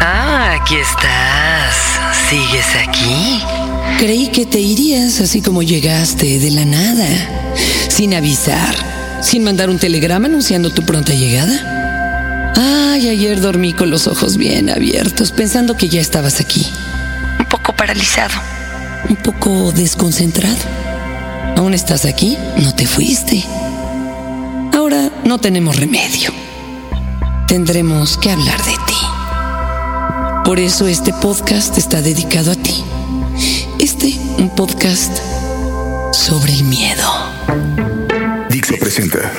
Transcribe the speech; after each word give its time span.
Ah, 0.00 0.58
aquí 0.60 0.76
estás. 0.76 1.74
¿Sigues 2.28 2.66
aquí? 2.76 3.42
Creí 3.98 4.28
que 4.28 4.46
te 4.46 4.60
irías 4.60 5.20
así 5.20 5.40
como 5.40 5.62
llegaste, 5.62 6.38
de 6.38 6.50
la 6.50 6.64
nada, 6.64 7.08
sin 7.88 8.14
avisar, 8.14 8.74
sin 9.22 9.44
mandar 9.44 9.70
un 9.70 9.78
telegrama 9.78 10.26
anunciando 10.26 10.70
tu 10.70 10.82
pronta 10.82 11.14
llegada. 11.14 12.52
Ay, 12.56 13.08
ayer 13.08 13.40
dormí 13.40 13.72
con 13.72 13.90
los 13.90 14.06
ojos 14.06 14.36
bien 14.36 14.70
abiertos, 14.70 15.32
pensando 15.32 15.76
que 15.76 15.88
ya 15.88 16.00
estabas 16.00 16.40
aquí. 16.40 16.66
Un 17.38 17.46
poco 17.46 17.74
paralizado. 17.74 18.34
Un 19.08 19.16
poco 19.16 19.72
desconcentrado. 19.72 20.56
¿Aún 21.56 21.72
estás 21.74 22.04
aquí? 22.04 22.36
No 22.58 22.74
te 22.74 22.86
fuiste. 22.86 23.44
Ahora 24.74 25.10
no 25.24 25.38
tenemos 25.38 25.76
remedio. 25.76 26.30
Tendremos 27.46 28.18
que 28.18 28.30
hablar 28.30 28.62
de. 28.64 28.75
Por 30.46 30.60
eso 30.60 30.86
este 30.86 31.12
podcast 31.12 31.76
está 31.76 32.00
dedicado 32.00 32.52
a 32.52 32.54
ti. 32.54 32.84
Este, 33.80 34.16
un 34.38 34.48
podcast 34.54 35.12
sobre 36.12 36.52
el 36.52 36.62
miedo. 36.62 37.02
Dixo 38.48 38.76
presenta 38.78 39.32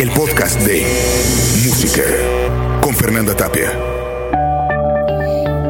el 0.00 0.10
podcast 0.12 0.58
de 0.62 0.86
Música 1.66 2.02
con 2.80 2.96
Fernanda 2.96 3.36
Tapia. 3.36 3.70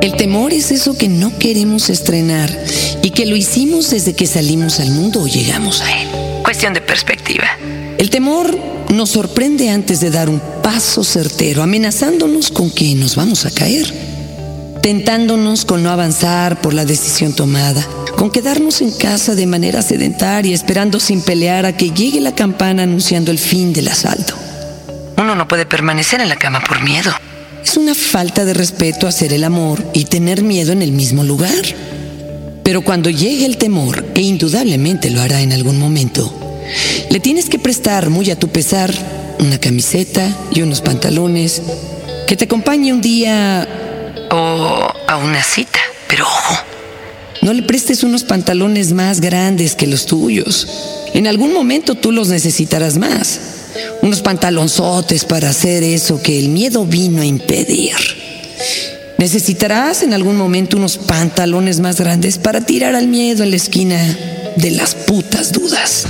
El 0.00 0.14
temor 0.16 0.52
es 0.52 0.70
eso 0.70 0.96
que 0.96 1.08
no 1.08 1.36
queremos 1.36 1.90
estrenar 1.90 2.56
y 3.02 3.10
que 3.10 3.26
lo 3.26 3.34
hicimos 3.34 3.90
desde 3.90 4.14
que 4.14 4.28
salimos 4.28 4.78
al 4.78 4.92
mundo 4.92 5.22
o 5.22 5.26
llegamos 5.26 5.80
a 5.80 6.00
él. 6.00 6.08
Cuestión 6.44 6.72
de 6.72 6.82
perspectiva. 6.82 7.48
El 7.98 8.10
temor 8.10 8.58
nos 8.92 9.10
sorprende 9.10 9.70
antes 9.70 10.00
de 10.00 10.10
dar 10.10 10.28
un 10.28 10.40
paso 10.62 11.02
certero, 11.02 11.62
amenazándonos 11.62 12.50
con 12.50 12.70
que 12.70 12.94
nos 12.94 13.16
vamos 13.16 13.46
a 13.46 13.50
caer, 13.50 13.92
tentándonos 14.82 15.64
con 15.64 15.82
no 15.82 15.90
avanzar 15.90 16.60
por 16.60 16.74
la 16.74 16.84
decisión 16.84 17.34
tomada, 17.34 17.86
con 18.16 18.30
quedarnos 18.30 18.82
en 18.82 18.90
casa 18.92 19.34
de 19.34 19.46
manera 19.46 19.80
sedentaria, 19.80 20.54
esperando 20.54 21.00
sin 21.00 21.22
pelear 21.22 21.64
a 21.64 21.76
que 21.76 21.90
llegue 21.90 22.20
la 22.20 22.34
campana 22.34 22.82
anunciando 22.82 23.30
el 23.30 23.38
fin 23.38 23.72
del 23.72 23.88
asalto. 23.88 24.34
Uno 25.16 25.34
no 25.34 25.48
puede 25.48 25.64
permanecer 25.64 26.20
en 26.20 26.28
la 26.28 26.36
cama 26.36 26.60
por 26.60 26.82
miedo. 26.82 27.12
Es 27.64 27.76
una 27.76 27.94
falta 27.94 28.44
de 28.44 28.54
respeto 28.54 29.06
hacer 29.06 29.32
el 29.32 29.44
amor 29.44 29.82
y 29.94 30.04
tener 30.04 30.42
miedo 30.42 30.72
en 30.72 30.82
el 30.82 30.92
mismo 30.92 31.24
lugar. 31.24 31.64
Pero 32.62 32.82
cuando 32.82 33.10
llegue 33.10 33.46
el 33.46 33.56
temor, 33.56 34.04
e 34.14 34.20
indudablemente 34.20 35.10
lo 35.10 35.22
hará 35.22 35.40
en 35.40 35.52
algún 35.52 35.78
momento, 35.78 36.32
le 37.10 37.20
tienes 37.20 37.48
que 37.48 37.58
prestar 37.58 38.10
muy 38.10 38.30
a 38.30 38.38
tu 38.38 38.48
pesar 38.48 38.92
una 39.38 39.58
camiseta 39.58 40.28
y 40.50 40.62
unos 40.62 40.80
pantalones 40.80 41.62
que 42.26 42.36
te 42.36 42.44
acompañe 42.44 42.92
un 42.92 43.00
día 43.00 43.68
O 44.30 44.92
a 45.06 45.16
una 45.18 45.42
cita. 45.42 45.78
Pero 46.08 46.24
ojo, 46.24 46.54
No 47.42 47.52
le 47.52 47.62
prestes 47.62 48.02
unos 48.02 48.24
pantalones 48.24 48.92
más 48.92 49.20
grandes 49.20 49.74
que 49.74 49.86
los 49.86 50.06
tuyos. 50.06 50.66
En 51.14 51.26
algún 51.26 51.52
momento 51.52 51.94
tú 51.94 52.12
los 52.12 52.28
necesitarás 52.28 52.98
más. 52.98 53.40
Unos 54.02 54.22
pantalonzotes 54.22 55.24
para 55.24 55.50
hacer 55.50 55.82
eso 55.82 56.20
que 56.22 56.38
el 56.38 56.48
miedo 56.48 56.84
vino 56.84 57.22
a 57.22 57.26
impedir. 57.26 57.94
Necesitarás 59.18 60.02
en 60.02 60.12
algún 60.12 60.36
momento 60.36 60.76
unos 60.76 60.98
pantalones 60.98 61.80
más 61.80 62.00
grandes 62.00 62.38
para 62.38 62.60
tirar 62.60 62.94
al 62.94 63.08
miedo 63.08 63.44
en 63.44 63.50
la 63.50 63.56
esquina 63.56 63.96
de 64.56 64.70
las 64.72 64.94
putas 64.94 65.52
dudas. 65.52 66.06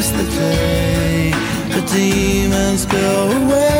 The 0.00 0.24
day 0.24 1.30
the 1.68 1.82
demons 1.92 2.86
go 2.86 3.30
away. 3.36 3.79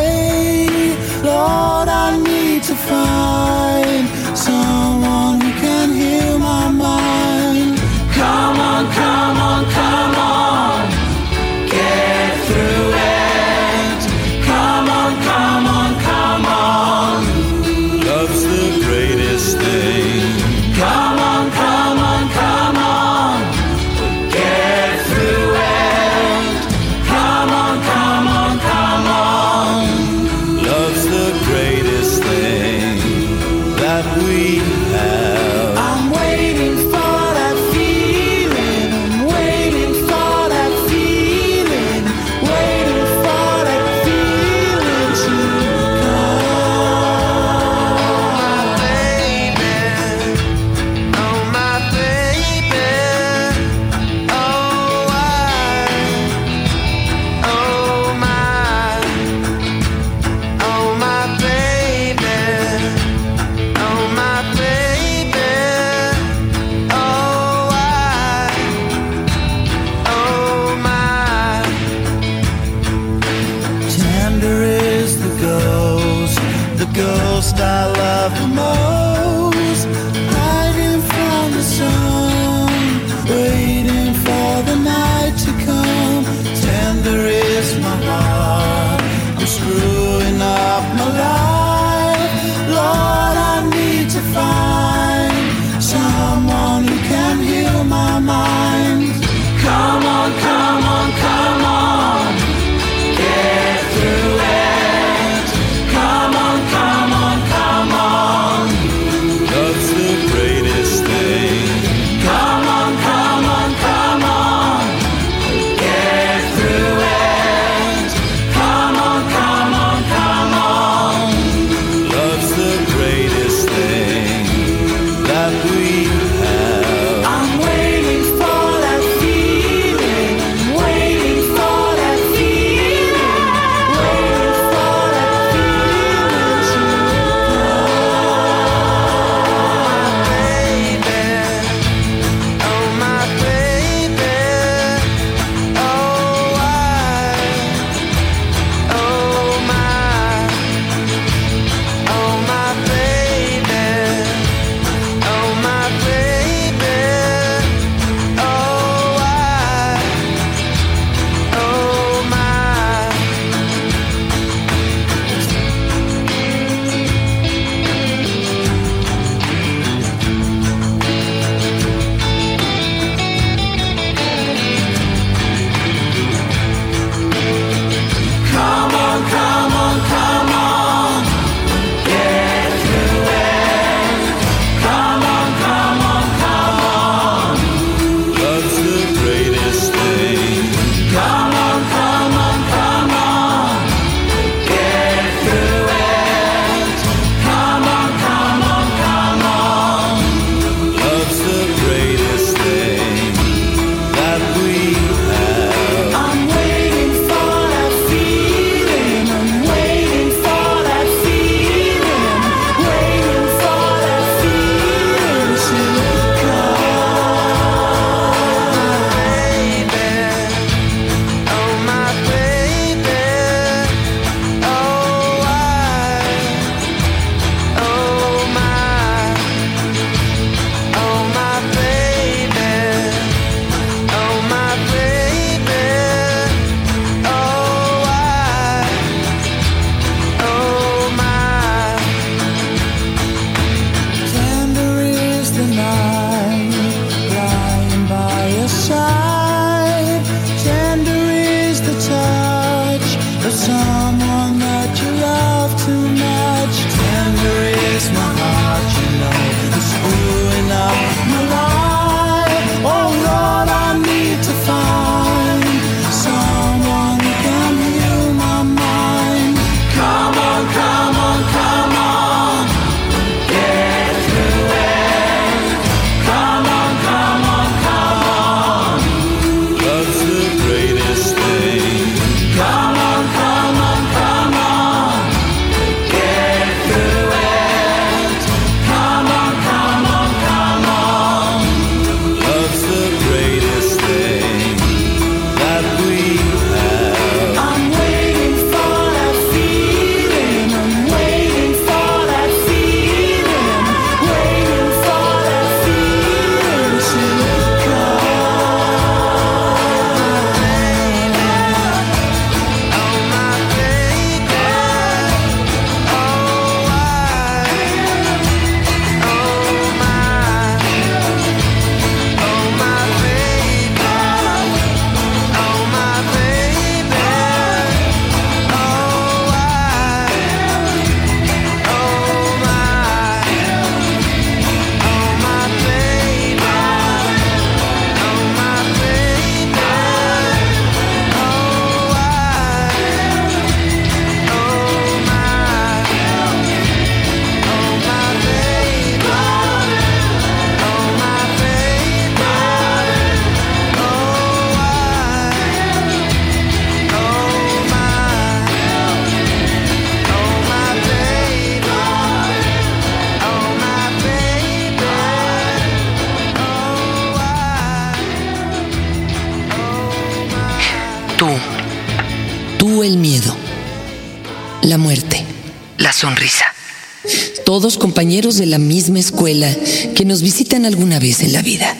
Todos 377.70 377.98
compañeros 377.98 378.56
de 378.56 378.66
la 378.66 378.78
misma 378.78 379.20
escuela 379.20 379.72
que 380.16 380.24
nos 380.24 380.42
visitan 380.42 380.86
alguna 380.86 381.20
vez 381.20 381.40
en 381.44 381.52
la 381.52 381.62
vida. 381.62 381.96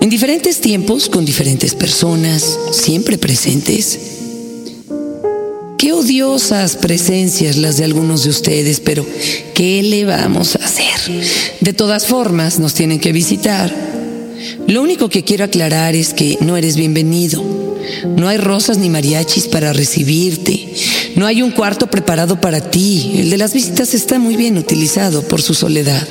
En 0.00 0.08
diferentes 0.08 0.60
tiempos, 0.60 1.08
con 1.08 1.24
diferentes 1.24 1.74
personas, 1.74 2.56
siempre 2.70 3.18
presentes. 3.18 3.98
Qué 5.78 5.92
odiosas 5.92 6.76
presencias 6.76 7.56
las 7.56 7.76
de 7.76 7.82
algunos 7.82 8.22
de 8.22 8.30
ustedes, 8.30 8.78
pero 8.78 9.04
¿qué 9.52 9.82
le 9.82 10.04
vamos 10.04 10.54
a 10.54 10.64
hacer? 10.64 10.94
De 11.60 11.72
todas 11.72 12.06
formas, 12.06 12.60
nos 12.60 12.74
tienen 12.74 13.00
que 13.00 13.10
visitar. 13.10 13.74
Lo 14.68 14.80
único 14.80 15.08
que 15.08 15.24
quiero 15.24 15.42
aclarar 15.42 15.96
es 15.96 16.14
que 16.14 16.38
no 16.40 16.56
eres 16.56 16.76
bienvenido. 16.76 17.42
No 18.16 18.28
hay 18.28 18.36
rosas 18.36 18.78
ni 18.78 18.90
mariachis 18.90 19.48
para 19.48 19.72
recibirte. 19.72 20.68
No 21.16 21.26
hay 21.26 21.42
un 21.42 21.52
cuarto 21.52 21.86
preparado 21.86 22.40
para 22.40 22.60
ti. 22.60 23.16
El 23.16 23.30
de 23.30 23.38
las 23.38 23.52
visitas 23.52 23.94
está 23.94 24.18
muy 24.18 24.36
bien 24.36 24.58
utilizado 24.58 25.22
por 25.22 25.40
su 25.40 25.54
soledad. 25.54 26.06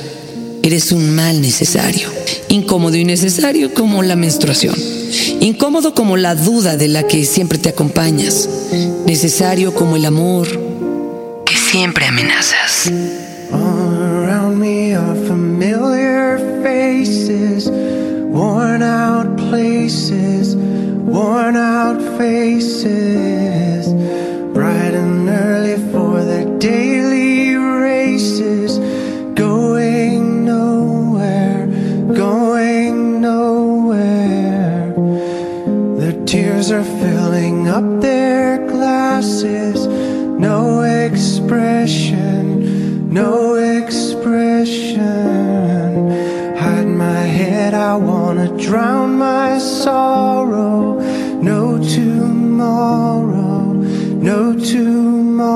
Eres 0.62 0.92
un 0.92 1.14
mal 1.14 1.42
necesario. 1.42 2.08
Incómodo 2.48 2.96
y 2.96 3.04
necesario 3.04 3.74
como 3.74 4.02
la 4.02 4.16
menstruación. 4.16 4.74
Incómodo 5.40 5.94
como 5.94 6.16
la 6.16 6.34
duda 6.34 6.76
de 6.76 6.88
la 6.88 7.06
que 7.06 7.24
siempre 7.26 7.58
te 7.58 7.68
acompañas. 7.68 8.48
Necesario 9.06 9.74
como 9.74 9.96
el 9.96 10.06
amor. 10.06 10.48
Que 11.44 11.56
siempre 11.56 12.06
amenazas. 12.06 12.90
Around 13.52 14.56
me 14.58 14.96
are 14.96 15.28
familiar 15.28 16.40
faces, 16.62 17.68
worn 17.70 18.82
out 18.82 19.36
places, 19.36 20.56
worn 20.56 21.56
out 21.56 22.00
faces, 22.16 23.33
No 39.24 40.82
expression, 40.82 42.44
no 43.10 43.54
expression. 43.54 45.00
Hide 46.58 46.88
my 46.88 47.22
head, 47.38 47.72
I 47.72 47.96
wanna 47.96 48.48
drown 48.58 49.16
my 49.16 49.56
sorrow. 49.56 51.00
No 51.40 51.78
tomorrow, 51.78 53.72
no 54.30 54.52
tomorrow. 54.52 55.46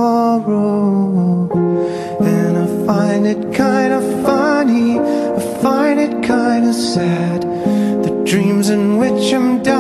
And 2.23 2.57
I 2.57 2.67
find 2.87 3.27
it 3.27 3.53
kinda 3.53 4.01
funny, 4.25 4.99
I 4.99 5.41
find 5.61 6.01
it 6.01 6.23
kinda 6.23 6.73
sad. 6.73 7.43
The 8.03 8.13
dreams 8.25 8.71
in 8.71 8.97
which 8.97 9.35
I'm 9.35 9.63
dying 9.63 9.78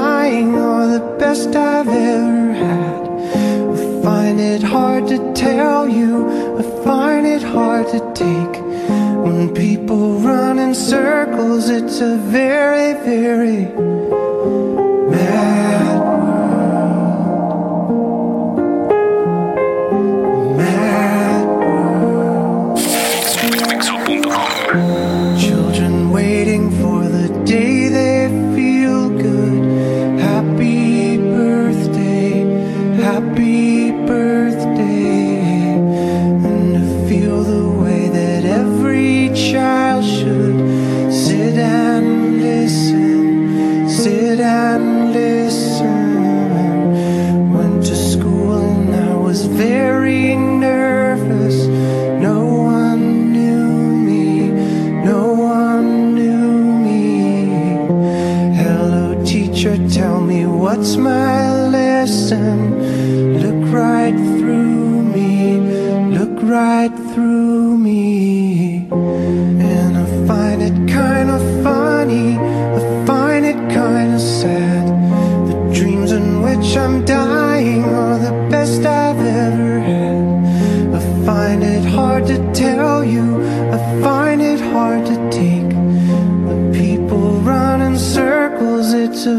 to 7.98 8.12
take. 8.14 8.62
When 9.24 9.52
people 9.54 10.20
run 10.20 10.58
in 10.58 10.74
circles, 10.74 11.68
it's 11.68 12.00
a 12.00 12.16
very, 12.16 12.94
very 13.04 13.66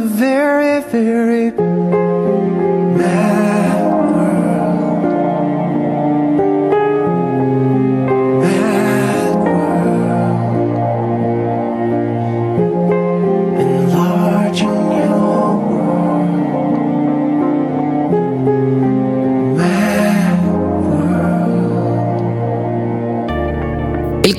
very, 0.09 0.81
very 0.81 1.51
mad 2.97 3.58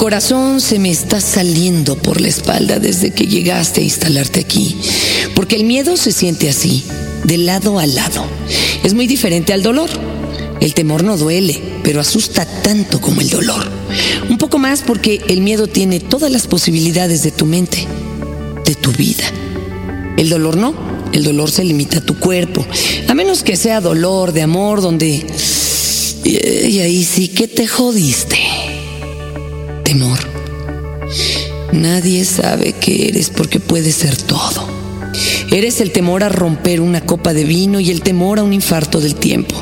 corazón 0.01 0.63
se 0.63 0.79
me 0.79 0.91
está 0.91 1.21
saliendo 1.21 1.95
por 1.95 2.23
la 2.23 2.29
espalda 2.29 2.79
desde 2.79 3.11
que 3.11 3.27
llegaste 3.27 3.83
a 3.83 3.85
instalarte 3.85 4.41
aquí, 4.41 4.75
porque 5.35 5.57
el 5.57 5.65
miedo 5.65 5.95
se 5.99 6.11
siente 6.11 6.49
así, 6.49 6.85
de 7.25 7.37
lado 7.37 7.79
a 7.79 7.85
lado. 7.85 8.25
Es 8.83 8.95
muy 8.95 9.07
diferente 9.07 9.53
al 9.53 9.63
dolor. 9.63 9.91
El 10.59 10.73
temor 10.73 11.05
no 11.05 11.19
duele, 11.19 11.61
pero 11.85 12.01
asusta 12.01 12.47
tanto 12.63 13.03
como 13.03 13.21
el 13.21 13.29
dolor. 13.29 13.71
Un 14.31 14.39
poco 14.39 14.57
más 14.57 14.81
porque 14.81 15.21
el 15.29 15.43
miedo 15.43 15.67
tiene 15.67 16.01
todas 16.01 16.33
las 16.33 16.47
posibilidades 16.47 17.23
de 17.23 17.33
tu 17.33 17.45
mente, 17.45 17.87
de 18.65 18.75
tu 18.77 18.93
vida. 18.93 19.25
El 20.17 20.31
dolor 20.31 20.57
no, 20.57 20.75
el 21.13 21.25
dolor 21.25 21.51
se 21.51 21.63
limita 21.63 21.99
a 21.99 22.07
tu 22.07 22.19
cuerpo, 22.19 22.67
a 23.07 23.13
menos 23.13 23.43
que 23.43 23.55
sea 23.55 23.83
dolor 23.83 24.33
de 24.33 24.41
amor 24.41 24.81
donde... 24.81 25.27
Y, 26.25 26.79
ahí 26.79 27.05
sí 27.05 27.29
que 27.29 27.49
te 27.49 27.67
jodiste 27.67 28.39
temor. 29.91 30.21
Nadie 31.73 32.25
sabe 32.25 32.75
qué 32.75 33.09
eres 33.09 33.29
porque 33.29 33.59
puedes 33.59 33.97
ser 33.97 34.17
todo. 34.17 34.69
Eres 35.51 35.81
el 35.81 35.91
temor 35.91 36.23
a 36.23 36.29
romper 36.29 36.81
una 36.81 37.01
copa 37.01 37.33
de 37.33 37.43
vino 37.43 37.81
y 37.81 37.91
el 37.91 38.01
temor 38.01 38.39
a 38.39 38.45
un 38.45 38.53
infarto 38.53 39.01
del 39.01 39.17
tiempo. 39.17 39.61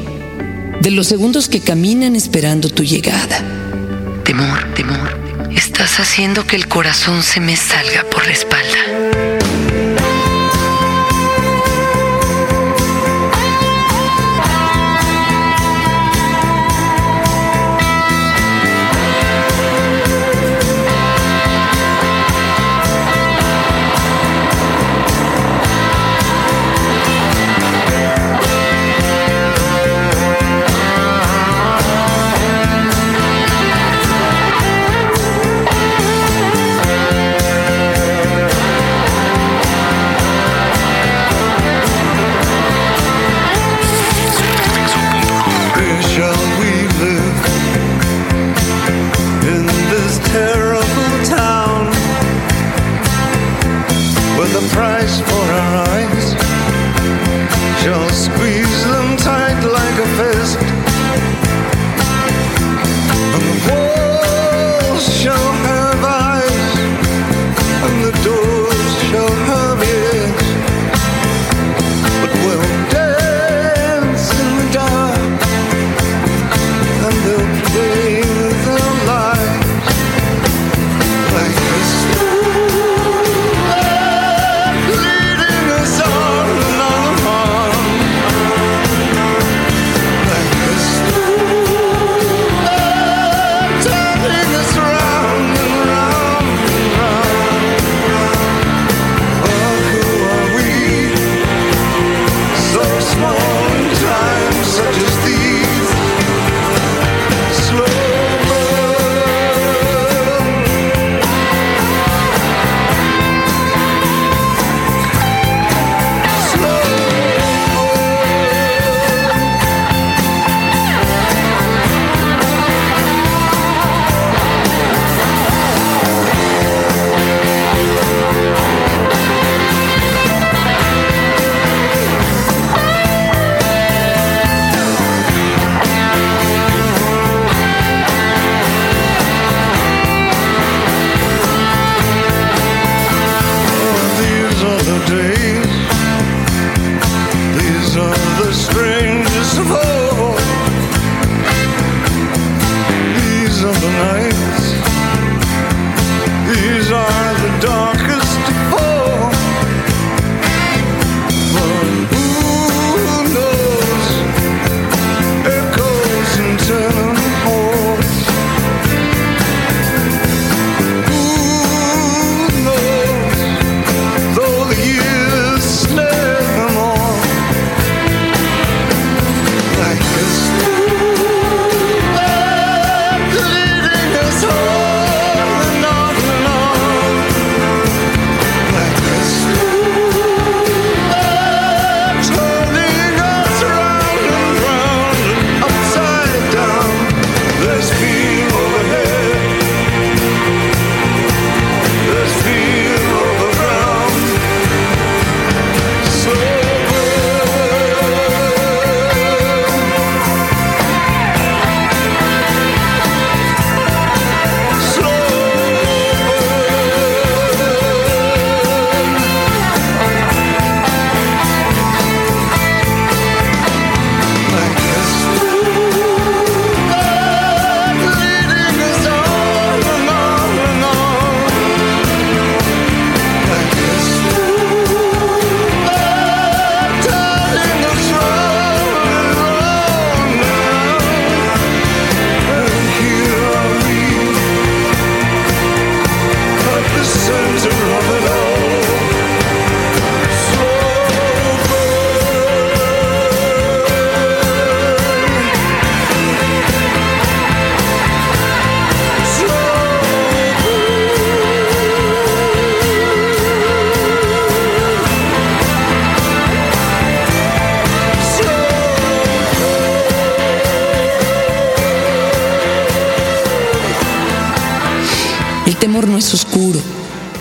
De 0.83 0.91
los 0.91 1.07
segundos 1.07 1.49
que 1.49 1.61
caminan 1.61 2.15
esperando 2.15 2.69
tu 2.69 2.85
llegada. 2.85 3.43
Temor, 4.23 4.75
temor. 4.75 5.19
Estás 5.51 5.99
haciendo 5.99 6.47
que 6.47 6.57
el 6.57 6.69
corazón 6.69 7.23
se 7.23 7.41
me 7.41 7.57
salga 7.57 8.05
por 8.11 8.27
la 8.27 8.33
espalda. 8.33 9.28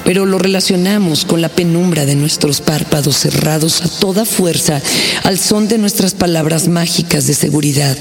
Pero 0.08 0.26
lo 0.26 0.40
relacionamos 0.40 1.26
con 1.26 1.42
la 1.42 1.50
penumbra 1.50 2.06
de 2.06 2.16
nuestros 2.16 2.62
párpados 2.62 3.18
cerrados 3.18 3.82
a 3.82 3.90
toda 3.90 4.24
fuerza 4.24 4.82
al 5.26 5.38
son 5.38 5.68
de 5.68 5.78
nuestras 5.78 6.14
palabras 6.14 6.70
mágicas 6.70 7.28
de 7.28 7.34
seguridad. 7.34 7.98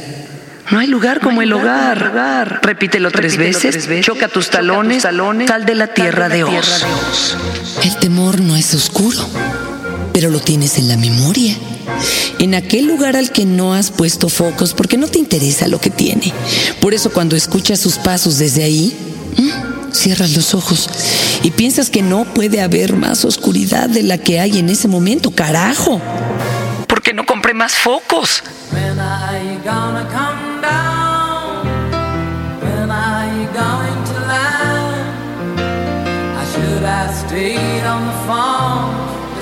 No 0.70 0.78
hay 0.78 0.86
lugar 0.86 1.18
como 1.20 1.42
el 1.42 1.52
hogar. 1.52 2.60
Repítelo, 2.62 3.10
tres, 3.10 3.36
veces, 3.36 3.88
choca 4.02 4.28
tus 4.28 4.50
talones, 4.50 5.02
talones, 5.02 5.48
sal 5.48 5.66
de 5.66 5.74
la 5.74 5.88
tierra 5.88 6.28
de 6.28 6.44
Oz. 6.44 6.84
El 7.82 7.96
temor 7.96 8.40
no 8.40 8.54
es 8.54 8.72
oscuro, 8.72 9.28
pero 10.12 10.30
lo 10.30 10.38
tienes 10.38 10.78
en 10.78 10.86
la 10.86 10.96
memoria. 10.96 11.56
En 12.38 12.54
aquel 12.54 12.86
lugar 12.86 13.16
al 13.16 13.32
que 13.32 13.44
no 13.44 13.74
has 13.74 13.90
puesto 13.90 14.28
focos 14.28 14.74
porque 14.74 14.96
no 14.96 15.08
te 15.08 15.18
interesa 15.18 15.66
lo 15.66 15.80
que 15.80 15.90
tiene. 15.90 16.32
Por 16.80 16.94
eso 16.94 17.10
cuando 17.10 17.34
escuchas 17.34 17.80
sus 17.80 17.96
pasos 17.96 18.38
desde 18.38 18.62
ahí, 18.62 18.96
cierras 20.06 20.36
los 20.36 20.54
ojos 20.54 20.88
y 21.42 21.50
piensas 21.50 21.90
que 21.90 22.00
no 22.00 22.24
puede 22.26 22.60
haber 22.60 22.94
más 22.94 23.24
oscuridad 23.24 23.88
de 23.88 24.04
la 24.04 24.18
que 24.18 24.38
hay 24.38 24.60
en 24.60 24.68
ese 24.68 24.86
momento. 24.86 25.32
Carajo. 25.32 26.00
¿Por 26.86 27.02
qué 27.02 27.12
no 27.12 27.26
compré 27.26 27.54
más 27.54 27.74
focos? 27.74 28.44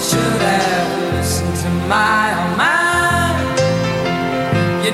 Should 0.04 0.42
have 0.42 1.14
listened 1.14 1.56
to 1.62 1.70
my. 1.88 2.34
You 4.84 4.90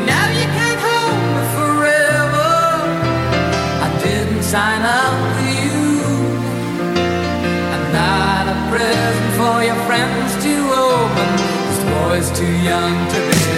Boy's 12.20 12.38
too 12.38 12.44
young 12.44 13.08
to 13.08 13.16
be 13.30 13.49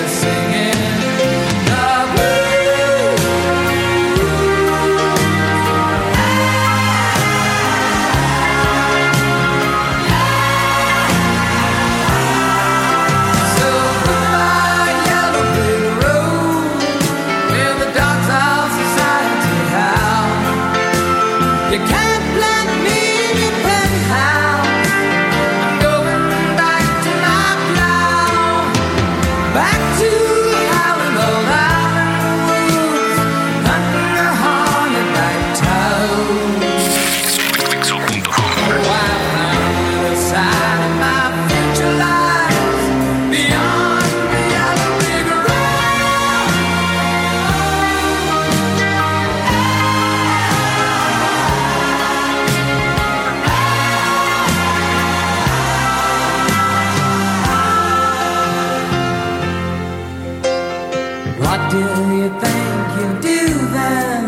What 61.52 61.70
do 61.70 61.76
you 61.76 62.30
think 62.40 62.82
you'll 62.96 63.20
do 63.20 63.44
then? 63.76 64.24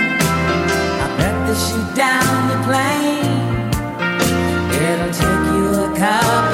I 1.05 1.07
bet 1.17 1.35
they 1.47 1.55
shoot 1.55 1.91
down 1.97 2.49
the 2.51 2.59
plane. 2.67 3.73
It'll 4.85 5.11
take 5.11 5.45
you 5.57 5.69
a 5.85 5.97
couple 5.97 6.54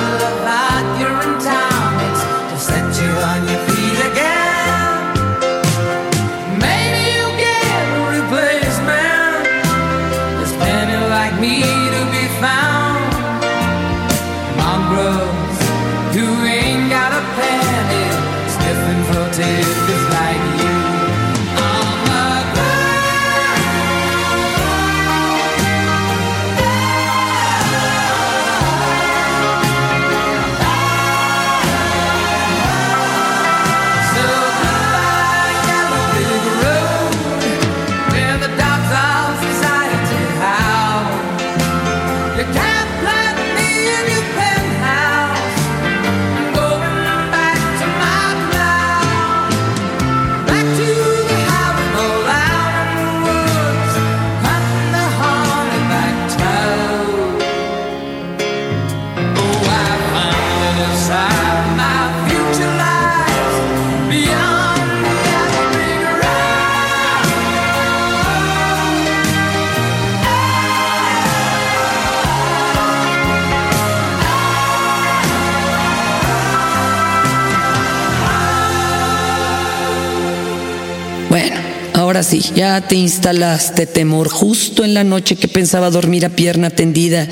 ahora 82.21 82.29
sí, 82.29 82.53
ya 82.55 82.83
te 82.83 82.97
instalaste 82.97 83.87
temor 83.87 84.29
justo 84.29 84.85
en 84.85 84.93
la 84.93 85.05
noche 85.05 85.37
que 85.37 85.49
pensaba 85.49 85.89
dormir 85.89 86.27
a 86.27 86.29
pierna 86.29 86.69
tendida 86.69 87.27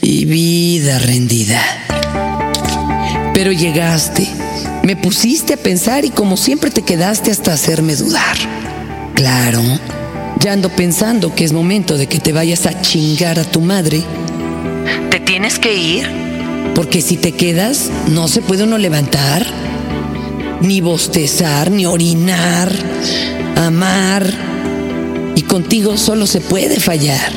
y 0.00 0.24
vida 0.24 0.98
rendida. 0.98 1.60
Pero 3.34 3.52
llegaste, 3.52 4.26
me 4.84 4.96
pusiste 4.96 5.52
a 5.52 5.56
pensar 5.58 6.06
y 6.06 6.10
como 6.10 6.38
siempre 6.38 6.70
te 6.70 6.80
quedaste 6.80 7.30
hasta 7.30 7.52
hacerme 7.52 7.94
dudar. 7.94 8.38
Claro, 9.14 9.60
ya 10.40 10.54
ando 10.54 10.70
pensando 10.70 11.34
que 11.34 11.44
es 11.44 11.52
momento 11.52 11.98
de 11.98 12.06
que 12.06 12.18
te 12.18 12.32
vayas 12.32 12.64
a 12.64 12.80
chingar 12.80 13.38
a 13.38 13.44
tu 13.44 13.60
madre, 13.60 14.02
¿Te 15.10 15.20
tienes 15.20 15.58
que 15.58 15.76
ir? 15.76 16.08
porque 16.74 17.02
si 17.02 17.18
te 17.18 17.32
quedas 17.32 17.90
no 18.08 18.28
se 18.28 18.40
puede 18.40 18.62
uno 18.62 18.78
levantar, 18.78 19.44
ni 20.62 20.80
bostezar, 20.80 21.70
ni 21.70 21.84
orinar, 21.84 22.72
amar, 23.56 24.32
y 25.34 25.42
contigo 25.42 25.96
solo 25.96 26.26
se 26.26 26.40
puede 26.40 26.78
fallar. 26.80 27.32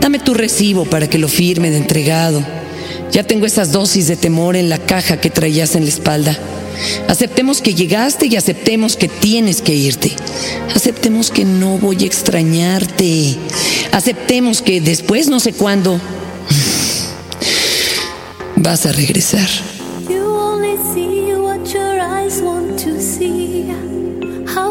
Dame 0.00 0.18
tu 0.18 0.34
recibo 0.34 0.84
para 0.84 1.08
que 1.08 1.18
lo 1.18 1.28
firme 1.28 1.70
de 1.70 1.78
entregado. 1.78 2.44
Ya 3.12 3.24
tengo 3.24 3.46
esas 3.46 3.72
dosis 3.72 4.08
de 4.08 4.16
temor 4.16 4.56
en 4.56 4.68
la 4.68 4.78
caja 4.78 5.20
que 5.20 5.30
traías 5.30 5.74
en 5.74 5.84
la 5.84 5.88
espalda. 5.88 6.36
Aceptemos 7.08 7.62
que 7.62 7.74
llegaste 7.74 8.26
y 8.26 8.36
aceptemos 8.36 8.96
que 8.96 9.08
tienes 9.08 9.62
que 9.62 9.74
irte. 9.74 10.14
Aceptemos 10.74 11.30
que 11.30 11.44
no 11.44 11.78
voy 11.78 12.02
a 12.02 12.06
extrañarte. 12.06 13.36
Aceptemos 13.92 14.62
que 14.62 14.80
después, 14.80 15.28
no 15.28 15.40
sé 15.40 15.52
cuándo, 15.52 16.00
vas 18.56 18.86
a 18.86 18.92
regresar. 18.92 19.48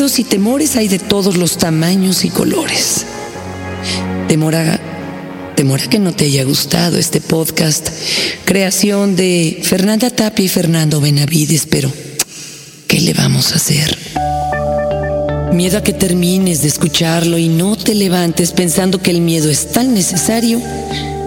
miedos 0.00 0.18
y 0.18 0.24
temores 0.24 0.76
hay 0.76 0.88
de 0.88 0.98
todos 0.98 1.36
los 1.36 1.58
tamaños 1.58 2.24
y 2.24 2.30
colores. 2.30 3.04
Temor 4.28 4.54
a, 4.54 4.80
que 5.90 5.98
no 5.98 6.12
te 6.12 6.24
haya 6.24 6.42
gustado 6.44 6.96
este 6.96 7.20
podcast, 7.20 7.90
creación 8.46 9.14
de 9.14 9.60
Fernanda 9.62 10.08
Tapia 10.08 10.46
y 10.46 10.48
Fernando 10.48 11.02
Benavides, 11.02 11.66
pero 11.66 11.92
¿qué 12.86 13.02
le 13.02 13.12
vamos 13.12 13.52
a 13.52 13.56
hacer? 13.56 13.98
Miedo 15.52 15.76
a 15.76 15.82
que 15.82 15.92
termines 15.92 16.62
de 16.62 16.68
escucharlo 16.68 17.36
y 17.36 17.48
no 17.48 17.76
te 17.76 17.94
levantes 17.94 18.52
pensando 18.52 19.02
que 19.02 19.10
el 19.10 19.20
miedo 19.20 19.50
es 19.50 19.70
tan 19.70 19.92
necesario 19.92 20.62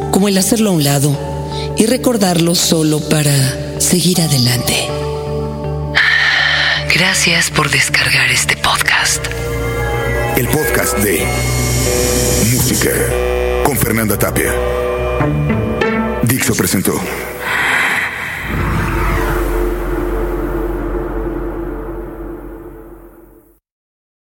como 0.09 0.29
el 0.29 0.37
hacerlo 0.39 0.71
a 0.71 0.73
un 0.73 0.83
lado 0.83 1.15
y 1.77 1.85
recordarlo 1.85 2.55
solo 2.55 3.07
para 3.07 3.79
seguir 3.79 4.19
adelante. 4.19 5.02
Gracias 7.05 7.51
por 7.51 7.69
descargar 7.69 8.31
este 8.31 8.55
podcast. 8.55 9.27
El 10.37 10.47
podcast 10.47 10.97
de 10.99 11.27
Música 12.53 12.91
con 13.65 13.77
Fernanda 13.77 14.17
Tapia. 14.17 14.53
Dixo 16.23 16.55
presentó. 16.55 16.93